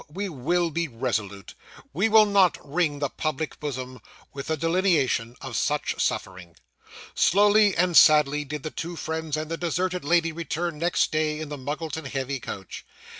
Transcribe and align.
we 0.11 0.27
will 0.27 0.71
be 0.71 0.87
resolute! 0.87 1.53
We 1.93 2.09
will 2.09 2.25
not 2.25 2.57
wring 2.67 2.97
the 2.97 3.09
public 3.09 3.59
bosom, 3.59 4.01
with 4.33 4.47
the 4.47 4.57
delineation 4.57 5.35
of 5.41 5.55
such 5.55 6.01
suffering! 6.01 6.55
Slowly 7.13 7.77
and 7.77 7.95
sadly 7.95 8.43
did 8.43 8.63
the 8.63 8.71
two 8.71 8.95
friends 8.95 9.37
and 9.37 9.51
the 9.51 9.57
deserted 9.57 10.03
lady 10.03 10.31
return 10.31 10.79
next 10.79 11.11
day 11.11 11.39
in 11.39 11.49
the 11.49 11.55
Muggleton 11.57 12.05
heavy 12.05 12.39
coach. 12.39 12.83